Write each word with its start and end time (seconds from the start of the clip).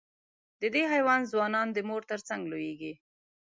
د 0.61 0.63
دې 0.73 0.83
حیوان 0.93 1.21
ځوانان 1.31 1.67
د 1.71 1.77
مور 1.87 2.01
تر 2.11 2.19
څنګ 2.27 2.41
لویېږي. 2.51 2.93